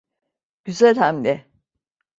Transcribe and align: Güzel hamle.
Güzel 0.63 0.97
hamle. 0.97 1.51